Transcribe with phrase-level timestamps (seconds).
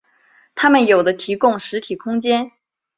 [0.55, 2.53] 它们有的提供实体空间。